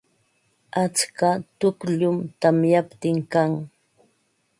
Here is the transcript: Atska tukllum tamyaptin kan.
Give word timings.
Atska 0.83 1.29
tukllum 1.59 2.17
tamyaptin 2.41 3.17
kan. 3.33 3.51